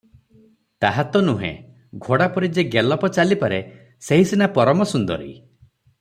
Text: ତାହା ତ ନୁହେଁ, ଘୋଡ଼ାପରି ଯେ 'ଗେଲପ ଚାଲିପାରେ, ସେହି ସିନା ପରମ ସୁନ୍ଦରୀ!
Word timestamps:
ତାହା 0.83 1.03
ତ 1.15 1.19
ନୁହେଁ, 1.25 1.51
ଘୋଡ଼ାପରି 2.05 2.49
ଯେ 2.57 2.63
'ଗେଲପ 2.75 3.11
ଚାଲିପାରେ, 3.17 3.61
ସେହି 4.09 4.25
ସିନା 4.31 4.49
ପରମ 4.57 4.89
ସୁନ୍ଦରୀ! 4.93 5.33